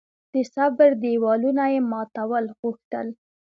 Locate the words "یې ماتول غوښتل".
1.73-3.07